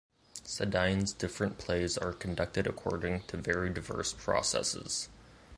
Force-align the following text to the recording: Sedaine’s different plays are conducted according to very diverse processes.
Sedaine’s 0.43 1.13
different 1.15 1.59
plays 1.59 1.95
are 1.95 2.11
conducted 2.11 2.65
according 2.65 3.21
to 3.27 3.37
very 3.37 3.69
diverse 3.69 4.13
processes. 4.13 5.09